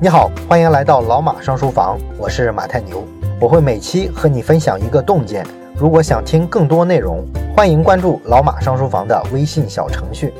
[0.00, 3.04] 你好，欢迎来到老马上书房，我是马太牛，
[3.40, 5.44] 我会每期和你分享一个洞见。
[5.74, 7.26] 如果想听更多内容，
[7.56, 10.32] 欢迎关注老马上书房的微信小程序。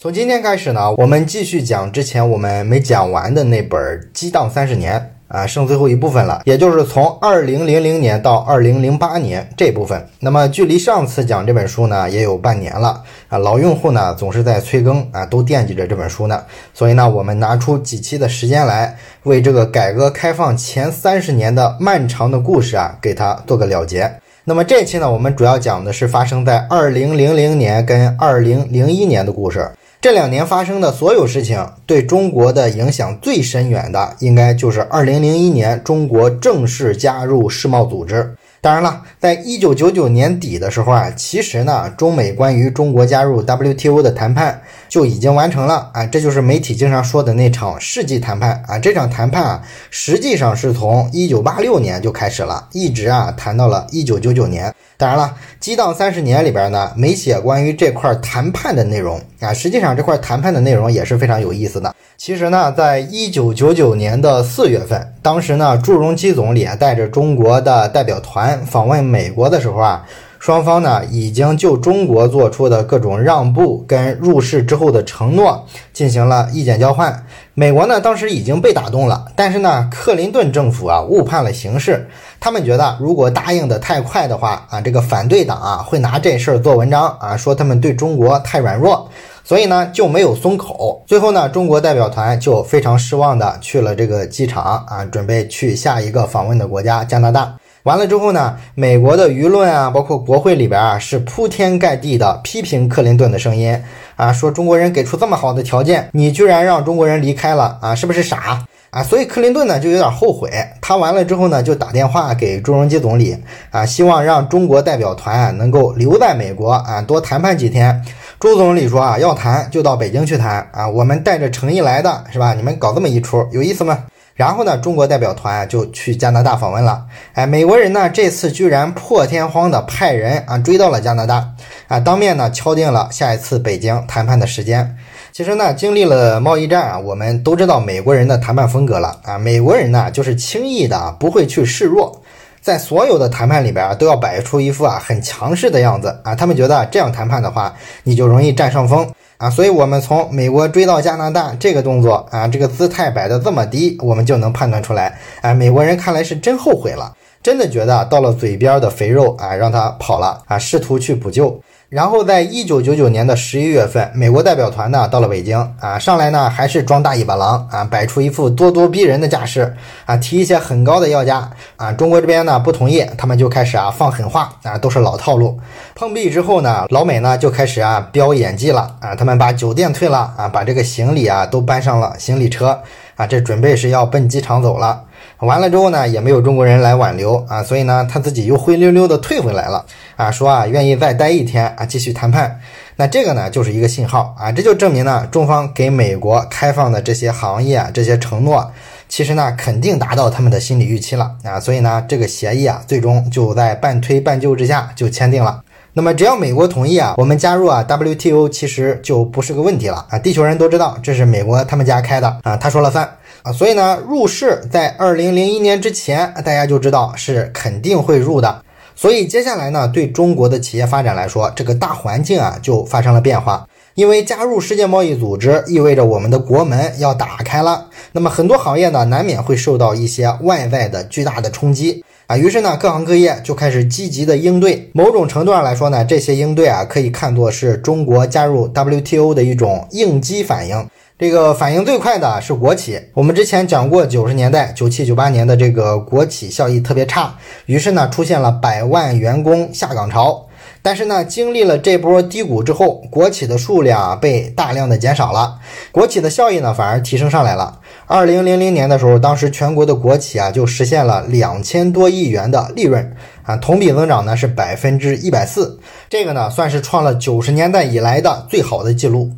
[0.00, 3.78] 从今天开始呢，我们继续讲之前我们没讲完的那本
[4.10, 4.98] 《激荡三十年》。
[5.28, 10.08] 啊，剩最后一部分了，也就是从二零零零年到二零零八年这部分。
[10.20, 13.36] 那么距离上次讲这本书呢，也有半年了啊。
[13.38, 16.42] 老用户呢总是在催更啊，都惦记着这本书呢。
[16.72, 24.10] 所以呢，我们拿出几期的时间来，为这个改革开放前三十年的漫长的故事啊，给它做个了结。
[24.44, 29.68] 那么这期呢，我们主要讲的是发生在二零零零年跟二零零一年的故事。
[30.00, 38.34] 这两年发生的所有事情，对中国的影响最深远的，应该就是二零零一年中国正式加入世贸组织。
[38.60, 48.78] 当然了，在一九九九年底的时候啊，其实呢，中美关于中国加入 WTO 的谈判就已经完成了啊，这就是媒体经常说的那场世纪谈判啊。
[48.78, 54.74] 这场谈判啊，实际上是从一九八六年就开始了，一直啊谈到了一九九九年。
[54.98, 59.52] 当然了，激荡三十年里边呢，没写关于这块谈判的内容啊。
[59.52, 61.94] 实际上，这块谈判的内容也是非常有意思的。
[62.16, 70.06] 其实呢，在一九九九年的四月份，当时呢，朱镕基总理带着中国的代表团访问美国的时候啊，
[70.46, 77.20] 双方呢已经就中国做出的各种让步跟入世之后的承诺进行了意见交换。
[77.54, 82.08] 美国呢当时已经被打动了，但是呢，克林顿政府啊误判了形势，
[82.38, 89.10] 他们觉得如果答应的太快的话啊，这个反对党啊会拿这事儿做文章啊，说他们对中国太软弱。
[89.42, 91.02] 所以呢，就没有松口。
[91.08, 97.52] 最后呢，中国代表团就非常失望的去了这个机场啊，准备去下一个访问的国家加拿大。
[97.86, 103.80] 完了之后呢，美国的舆论啊，包括国会里边啊，是铺天盖地的批评克林顿的声音
[104.16, 109.04] 啊，说中国人给出这么好的条件，你居然让中国人离开了啊，是不是傻啊？
[109.04, 110.50] 所以克林顿呢就有点后悔。
[110.80, 113.36] 他完了之后呢，就打电话给朱镕基总理
[113.70, 118.04] 啊，希望让中国代表团啊能够留在美国啊，多谈判几天。
[118.40, 122.52] 朱总理说啊，要谈就到北京去谈啊，我们带着诚意来的是吧？
[122.52, 123.96] 你们搞这么一出有意思吗？
[124.36, 127.04] 然后呢，中国代表团就去加拿大访问了。
[127.32, 131.52] 哎，美国人呢这次居然破天荒的派人啊追到了加拿大
[131.88, 134.96] 啊，当面呢敲定了下一次北京谈判的时间。
[135.32, 142.22] 其实呢，经历了贸易战啊，我们都知道美国人的谈判风格了啊，美国人呢就是轻易的不会去示弱。
[142.60, 146.34] 在所有的谈判里边啊，都要摆出一副啊很强势的样子啊。
[146.34, 149.08] 他们觉得这样谈判的话，你就容易占上风
[149.38, 149.50] 啊。
[149.50, 157.14] 所以，我们从美国追到加拿大这个动作啊，这个姿态摆的这么低，我们就能判断出来，啊，美国人看来是真后悔了，
[157.46, 161.60] 真的觉得到了嘴边的肥肉啊，让他跑了啊，试图去补救。
[161.88, 169.72] 然后，在一九九九年的十一月份，美国代表团呢到了北京啊，上来呢还是装大尾巴狼啊，摆出一副咄咄逼人的架势
[170.06, 171.92] 啊，提一些很高的要价啊。
[171.92, 175.56] 中国这边呢不同意，他们就开始啊放狠话啊，都是老套路。
[175.94, 182.80] 碰壁之后呢，老美呢就开始啊飙演技了啊，他们把酒店退了啊，把这个行李啊都搬上了行李车
[183.14, 185.04] 啊，这准备是要奔机场走了。
[185.40, 189.84] 完了之后呢，也没有中国人来挽留啊，所以呢，他自己又灰溜溜的退回来了
[190.16, 192.58] 啊，说啊愿意再待一天啊，继续谈判。
[192.96, 198.72] 那这个呢，就是一个信号啊，这就证明呢，中方给美国开放的这些行业啊，这些承诺，
[199.08, 205.60] 其实呢，肯定达到他们的心理预期了啊，所以呢，这个协议啊，最终就在半推半就之下就签订了。
[205.92, 210.18] 那么只要美国同意啊，我们加入啊 WTO，其实就不是个问题了啊。
[210.18, 213.15] 地球人都知道，这是美国他们家开的啊，他说了算。
[213.46, 218.60] 啊，所以呢，入市在二零零一年之前，大家就知道是肯定会入的。
[218.96, 223.64] 所以接下来呢，对中国的企业发展来说，这个大环境啊就发生了变化。
[223.94, 227.86] 因为加入世界贸易组织，意味着我们的国门要打开了。
[228.10, 232.36] 那么很多行业呢，难免会受到一些外在的巨大的冲击啊。
[232.36, 234.90] 于是呢，各行各业就开始积极的应对。
[234.92, 240.84] 某种程度上来说呢，这些应对啊，可以看作是中国加入 WTO 的一种应激反应。
[241.18, 243.00] 这个反应最快的是国企。
[243.14, 247.34] 我们之前讲过，九十年代、九七、九八年的这个国企效益特别差，
[247.64, 250.46] 于是呢出现了百万员工下岗潮。
[250.82, 255.58] 但是呢，经历了这波低谷之后，国企的数量被大量的减少了，
[255.90, 257.80] 国企的效益呢反而提升上来了。
[258.06, 265.80] 二零零零年的时候，当时全国的国企啊就实现了两千多亿元的利润啊，同比增长呢是百分之一百四，
[266.10, 269.30] 这个呢算是创了九十年代以来的最好的记录。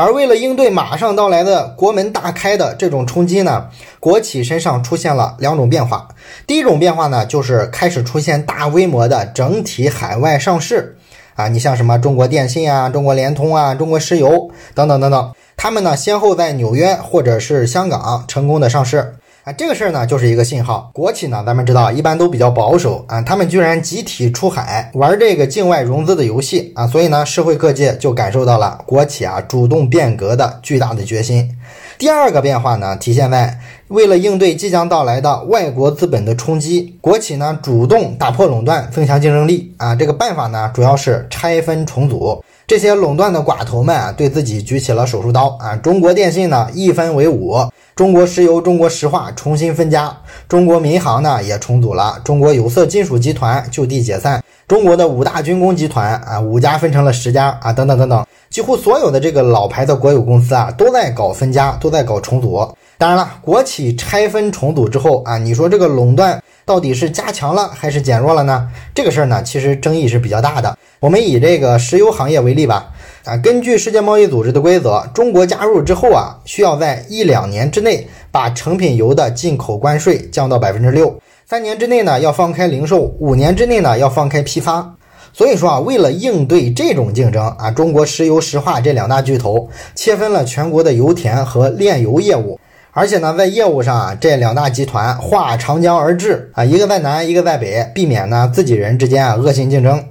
[0.00, 3.66] 而为了应对马上到来的国门大开的这种冲击呢，
[4.00, 6.08] 国企身上出现了两种变化。
[6.46, 10.96] 第一种变化呢，就是开始出现大规模的整体海外上市
[11.34, 15.32] 啊，你像什么中国电信啊、中国联通啊、中国石油等等等等。
[15.54, 19.14] 他们呢先后在纽约或者是香港成功的上市。
[19.42, 20.90] 啊，这个事儿呢，就是一个信号。
[20.92, 31.56] 国企呢，咱们知道一般都比较保守啊，他们居然集体出海玩这个境外融资的游戏啊，所以呢，社会各界就感受到了国企啊主动变革的巨大的决心。
[31.96, 33.58] 第二个变化呢，体现在
[33.88, 39.94] 为了应对即将到来的外国资本的冲击，国企呢主动打破垄断，增强竞争力啊。
[39.94, 42.44] 这个办法呢，主要是拆分重组。
[42.66, 45.74] 这些垄断的寡头们啊，对自己举起了手术刀啊。
[45.76, 47.56] 中国电信呢，一分为五。
[48.00, 50.10] 中国石油、中国石化重新分家，
[50.48, 62.66] 中国民航呢也重组了，中国有色金属集团就地解散，中国的五大军工集团啊五家分成了十家啊等等等等，几乎所有的这个老牌的国有公司啊都在搞分家，都在搞重组。
[62.96, 68.66] 当然了，国企拆分重组之后啊，你说这个垄断到底是加强了还是减弱了呢？
[68.94, 70.74] 这个事儿呢，其实争议是比较大的。
[71.00, 72.94] 我们以这个石油行业为例吧。
[73.24, 81.14] 啊，根据世界贸易组织的规则，中国加入之后啊，需要在一两年之内把成品油的进口关税降到百分之六，
[81.46, 84.94] 三年之内呢要放开零售，五年之内呢要放开批发。
[85.34, 92.58] 所以说啊，为了应对这种竞争啊，中国石油石化这两大巨头切分了全国的油田和炼油业务，
[92.92, 100.02] 而且呢，在业务上啊，这两大集团划长江而治啊，一个在南，一个在北，避免呢自己人之间啊恶性竞争。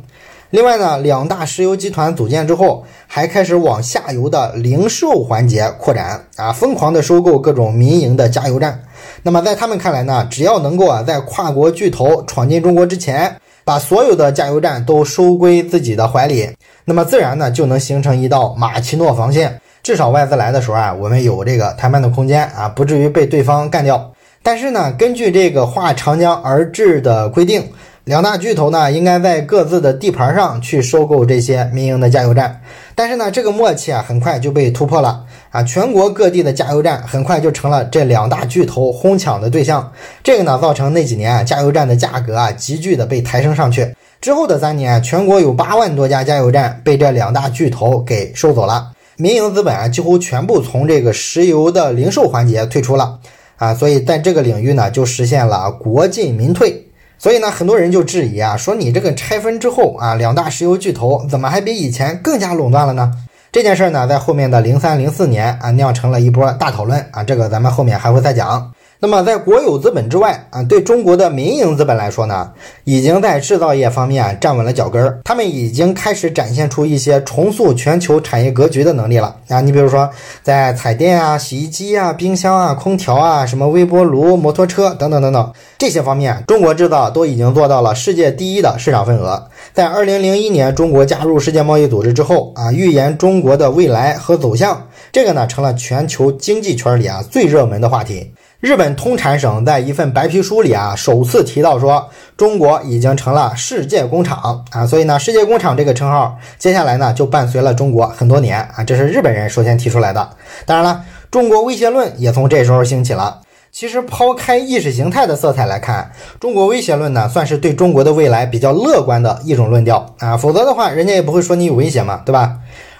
[0.51, 8.81] 另外呢，两大石油集团组建之后，还开始往下游的零售环节扩展啊，疯狂的收购各种民营的加油站。
[9.22, 16.50] 那么在他们看来呢，只要能够啊在跨国巨头闯进中国之前，把所有的加油站都收归自己的怀里，
[16.84, 24.12] 那么自然呢就能形成一道马奇诺防线，至少外资来的时候啊，我们有这个谈判的空间啊，不至于被对方干掉。
[24.42, 27.63] 但是呢，根据这个划长江而治的规定。
[28.10, 32.60] 两大巨头呢，应该在各自的地盘上去收购这些民营的加油站，
[32.96, 35.62] 但是呢，这个默契啊，很快就被突破了啊！
[35.62, 39.92] 全国各地的加油站很快就成了这两大巨头哄抢的对象，
[40.24, 43.96] 这个呢，造成那几年啊，加油站的价格啊，急剧的被抬升上去。
[44.20, 53.20] 之后的三年，全国有八万多家加油站被这两大巨头给收走了，民营资本啊，几乎全部从这个石油的零售环节退出了
[53.58, 56.88] 啊，所以在这个领域呢，就实现了国进民退。
[57.19, 63.12] 所以呢，很多人就质疑啊，说你这个拆分之后啊，两大石油巨头怎么还比以前更加垄断了呢？
[63.51, 68.71] 这件事儿呢，在后面的零三零四年啊，酿成了一波大讨论啊，这个咱们后面还会再讲。
[69.01, 72.51] 那么，在国有资本之外啊，对中国的民营资本来说呢，
[72.84, 79.62] 已经在制造业方面站稳了脚跟儿，他们已经开始展现出一些重塑全球产业格局的能力了啊。
[79.62, 80.10] 你比如说，
[80.44, 89.42] 在彩电啊、洗衣机啊、冰箱啊、空调啊、什么微波炉、摩托车等等等等这些方面，中国制造都已经做到了世界第一的市场份额。
[89.72, 98.30] 在二零零一年中国加入世界贸易组织之后啊，预言中国的未来和走向，这个呢成了全球经济圈里啊最热门的话题。
[98.60, 110.30] 日本通产省在一份白皮书里啊，首次提到说，中国已经成了世界工厂啊，所以呢，世界工厂这个称号，接下来呢就伴随了中国很多年啊，这是日本人首先提出来的。
[110.66, 113.40] 当然了，中国威胁论也从这时候兴起了。
[113.72, 122.58] 其实抛开意识形态的色彩来看，中国威胁论呢，算是对中国的未来比较乐观的一种论调啊，否则的话，人家也不会说你有威胁嘛，对吧？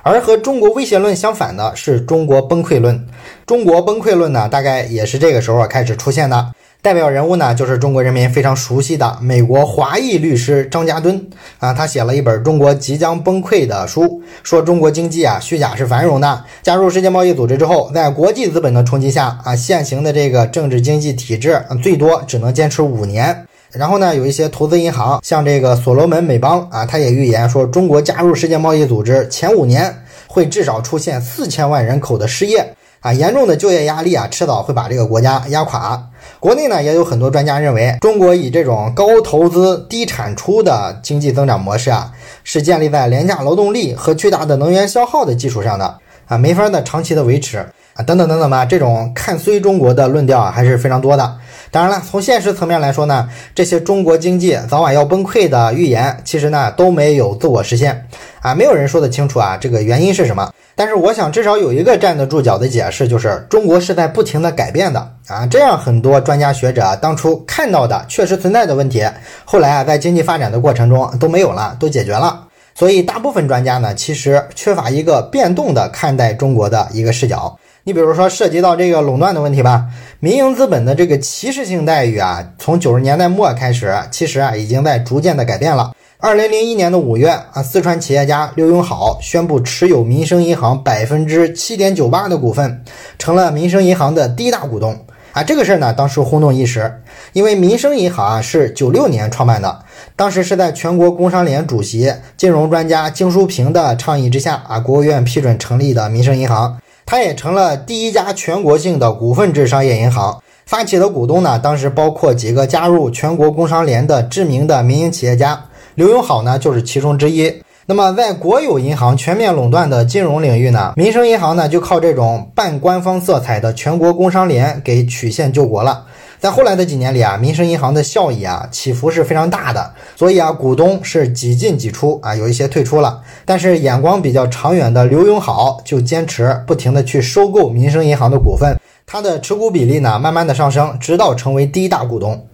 [0.10, 3.06] 而和中国威胁论相反的是中国崩溃论。
[3.46, 6.48] 中国崩溃论呢，大概也是这个时候开始出现的。
[6.82, 11.72] 代表人物呢，就是中国人民非常熟悉的美国华裔律师张家敦啊。
[11.72, 16.44] 他写了一本《中国即将崩溃》的书，说中国经济啊虚假是繁荣的。
[16.63, 23.46] 加入世界贸易组织之后，在国际资本的冲击下啊，现行的这个政治经济体制最多只能坚持五年。
[23.72, 29.96] 然后呢，有一些投资银行，像这个所罗门美邦啊，他也预言说，中国加入世界贸易组织前五年
[30.28, 36.02] 会至少出现四千万人口的失业啊，严重的就业压力啊，迟早会把这个国家压垮。
[36.40, 42.12] 国内呢，也有很多专家认为，中国以这种高投资低产出的经济增长模式啊，
[42.44, 45.96] 是建立在廉价劳动力和巨大的能源消耗的基础上的
[46.28, 47.60] 啊，没法的长期的维持
[47.94, 51.36] 啊，等等等等吧，这种看衰中国的论调啊，还是非常多的。
[51.72, 58.08] 当然了，从现实层面来说呢，这些中国经济早晚要崩溃的预言，其实呢都没有自我实现
[58.42, 60.52] 啊，没有人说得清楚啊，这个原因是什么？
[60.76, 69.06] 但是我想至少有一个站得住脚的解释，就是中国是在不停的改变的啊，这样很多专家学者当初看到的确实存在的问题，
[69.46, 72.46] 后来啊在经济发展的过程中都没有了，都解决了。
[72.74, 77.59] 所以大部分专家呢，其实缺乏一个变动的看待中国的一个视角。
[77.86, 79.86] 你比如说涉及到这个垄断的问题吧，
[80.19, 85.95] 民营资本的这个歧视性待遇啊，从九十年代末开始，其实啊已经在逐渐的改变了。
[86.19, 92.83] 二零零一年的五月啊，四川企业家刘永好宣布持有民生银行百分之七点九八的股份，
[93.17, 95.41] 成了民生银行的第一大股东啊。
[95.41, 99.79] 这个事儿呢，当时轰动一时，因为民生银行啊是九六年创办的，
[100.17, 106.77] 当时是在全国工商联主席、金融专家金淑平的倡议之下啊，国务院批准成立的民生银行，
[107.12, 110.39] 它也成了第一家全国性的股份制商业银行。
[110.68, 115.60] 发起的股东呢，当时包括几个加入全国工商联的知名的民营企业家。
[115.96, 117.51] 刘永好呢，就是其中之一。
[117.88, 126.06] 那么，在国有银行全面垄断的金融领域呢，民生银行呢，就靠这种半官方色彩的全国工商联给曲线救国了。
[126.39, 133.22] 在后来的几年里啊，民生银行的效益啊起伏是非常大的，所以啊，股东是几进几出啊，有一些退出了。
[133.43, 142.48] 但是眼光比较长远的刘永好就坚持不停的去收购民生银行的股份，他的持股比例呢，慢慢的上升，直到成为第一大股东。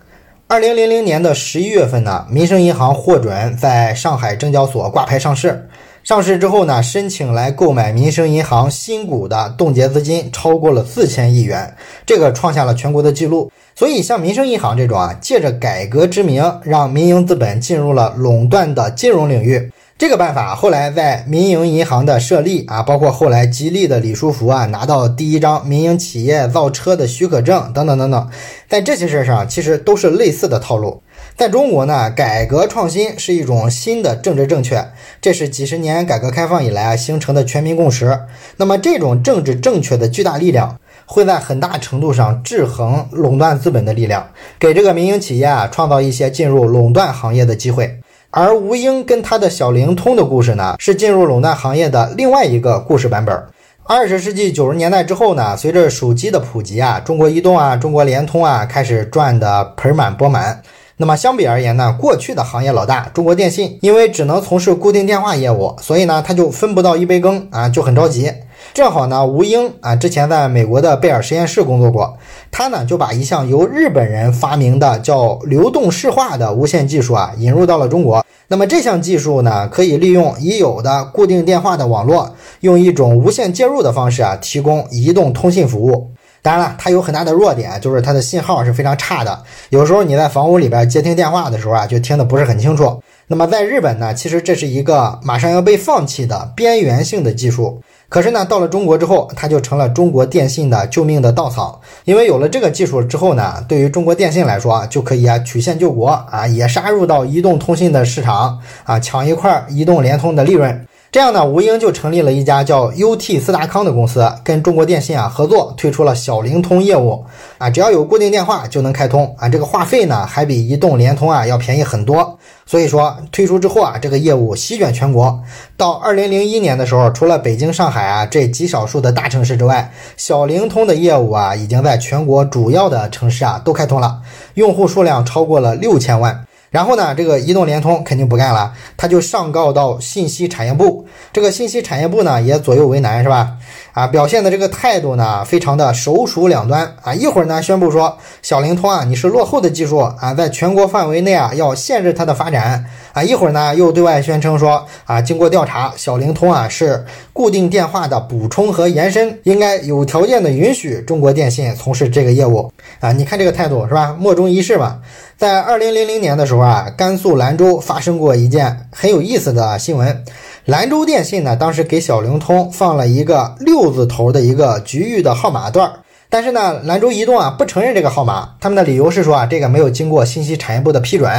[0.48, 5.70] 二零零零年的十一月份呢，民生银行获准在上海证交所挂牌上市。
[6.04, 11.76] 上市之后呢，申请来购买民生银行新股的冻结资金超过了四千亿元，
[12.06, 13.52] 这个创下了全国的记录。
[13.78, 19.70] 所以，像民生银行这种啊，借着改革之名，让民营资本进入了垄断的金融领域。
[19.98, 28.30] 这个办法后来在民营银行的设立啊，包括后来吉利的李书福啊拿到第一张民营企业造车的许可证等等等等，
[28.70, 31.02] 在这些事上其实都是类似的套路。
[31.38, 34.86] 在中国呢，改革创新是一种新的政治正确，
[35.22, 38.22] 这是几十年改革开放以来啊形成的全民共识。
[38.56, 44.28] 那么这种政治正确的巨大力量，会在很大程度上制衡垄断资本的力量，
[44.60, 48.00] 给这个民营企业啊创造一些进入垄断行业的机会。
[48.32, 53.44] 而吴英跟他的小灵通的故事呢，是进入垄断行业的另外一个故事版本。
[53.88, 60.62] 二十世纪九十年代之后呢，随着手机的普及啊，中国移动啊、中国联通啊开始赚得盆满钵满。
[60.98, 68.32] 那么相比而言呢，过去的行业老大中国电信，因为只能从事固定电话业务，所以呢，他就分不到一杯羹啊，就很着急。
[68.76, 72.18] 正好呢，吴英啊，之前在美国的贝尔实验室工作过，
[72.52, 78.26] 他呢就把一项由日本人发明的叫流动市化的无线技术啊引入到了中国。
[78.50, 86.12] 那么这项技术呢，可以利用已有的固定电话的网络，用一种无线接入的方式啊，提供移动通信服务。
[86.42, 93.02] 当然了，它有很大的弱点，就是它的信号是非常差的，有时候你在房屋里边接听电话的时候啊，就听得不是很清楚。
[93.28, 97.82] 那么在日本呢，其实这是一个马上要被放弃的边缘性的技术。
[98.16, 101.82] 可是呢，到了中国之后，它就成了中国电信的救命的稻草。
[102.06, 110.88] 因为有了这个技术之后呢，对于中国电信来说，就可以啊曲线救国啊，也杀入到移动通信的市场啊，抢一块移动、联通的利润。
[111.12, 117.26] 这样呢，吴英就成立了一家叫 UT 斯达康的公司，跟中国电信啊合作，推出了小灵通业务
[117.58, 122.35] 啊，只要有固定电话就能开通啊，这个话费呢还比移动、联通啊要便宜很多。
[122.68, 125.44] 所以说推出之后啊，这个业务席卷全国。
[125.78, 134.22] 到二零零一年的时候，除了北京、上海啊这极少数的大城市之外，小灵通的业务啊已经在全国主要的城市啊都开通了，
[134.56, 136.46] 用户数量超过了六千万。
[136.72, 141.06] 然后呢，这个移动、联通肯定不干了，他就上告到信息产业部。
[141.32, 143.54] 这个信息产业部呢，也左右为难，是吧？
[143.96, 147.14] 啊，表现的这个态度呢，非常的首鼠两端啊。
[147.14, 153.24] 一会儿呢，宣布说小灵通啊，你是落后的技术啊，在全国范围内啊，要限制它的发展啊。
[153.24, 163.14] 一会儿呢，又对外宣称说啊，经过调查，小灵通啊是固定电话的补充和延伸，应该有条件的允许中国电信从事这个业务啊。
[163.14, 164.14] 你看这个态度是吧？
[164.20, 165.00] 莫衷一是吧？
[165.38, 170.24] 在二零零零年的时候啊，甘肃兰州发生过一件很有意思的新闻。
[170.66, 175.92] 兰州电信呢，当时给小灵通放了一个六字头的一个局域的号码段，
[176.28, 181.32] 但是呢，兰州移动啊不承认这个号码，他们的理由是说啊，这个没有经过信息产业部的批准，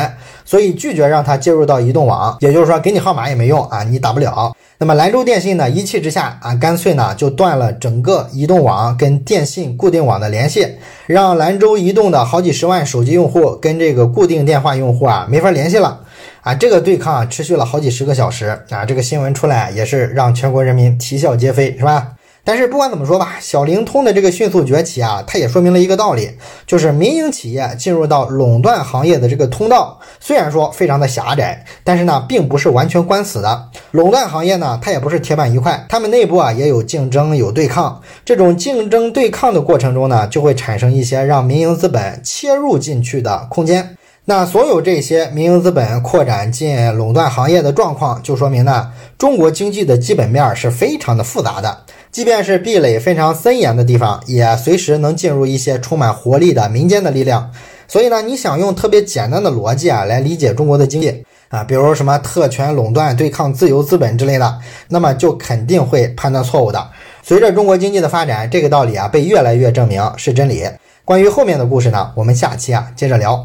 [0.45, 4.55] 所以拒绝让它接入到移动网，也就是说给你号码也没用啊，你打不了。
[4.79, 10.69] 那么兰州电信呢，一气之下啊，干脆呢就断了整个移动网跟电信固定网的联系，
[11.09, 16.03] 让兰州移动的好几十万手机用户跟这个固定电话用户啊没法联系了，
[16.47, 22.13] 啊，这个对抗啊持续了好几十个小时啊，这个新闻出来也是让全国人民啼笑皆非，是吧？
[22.45, 26.31] 但是不管怎么说吧，小灵通的这个迅速崛起啊，它也说明了一个道理，
[26.65, 33.69] 就是民营企业进入到垄断行业的这个通道，虽然说非常的狭窄，但是呢，并不是完全关死的。
[33.91, 38.01] 垄断行业呢，它也不是铁板一块，他们内部啊也有竞争、有对抗。
[38.25, 43.97] 这种竞争对抗的过程中呢，就会产生一些让民营资本切入进去的空间。
[44.29, 51.85] 那所有这些民营资本扩展进垄断行业的状况，就说明呢，中国经济的基本面是非常的复杂的。
[52.11, 57.53] 即便是壁垒非常森严的地方，也随时能进入一些充满活力的民间的力量。
[57.87, 66.85] 所以呢，你想用特别简单的逻辑啊来理解中国的经济，啊，比如什么特权垄断对抗自由资本之类的，那么就肯定会判断错误的。
[67.23, 70.69] 随着中国经济的发展，这个道理啊被越来越证明是真理。
[71.05, 73.45] 关于后面的故事呢，我们下期啊接着聊。